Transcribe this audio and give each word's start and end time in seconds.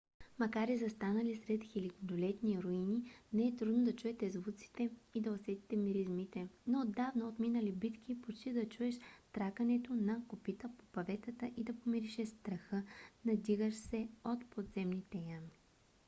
макар 0.39 0.67
и 0.67 0.77
застанали 0.77 1.35
сред 1.35 1.63
хилядолетни 1.63 2.59
руини 2.63 3.11
не 3.33 3.47
е 3.47 3.55
трудно 3.55 3.83
да 3.85 3.95
чуете 3.95 4.29
звуците 4.29 4.89
и 5.15 5.21
да 5.21 5.31
усетите 5.31 5.75
миризмите 5.75 6.47
на 6.67 6.81
отдавна 6.81 7.27
отминали 7.27 7.71
битки 7.71 8.21
почти 8.21 8.53
да 8.53 8.69
чуеш 8.69 8.99
тракането 9.33 9.93
на 9.95 10.21
копита 10.27 10.69
по 10.77 10.85
паветата 10.85 11.51
и 11.57 11.63
да 11.63 11.79
помиришеш 11.79 12.27
страха 12.27 12.83
надигащ 13.25 13.77
се 13.77 14.07
от 14.25 14.45
подземните 14.49 15.17
ями 15.17 15.51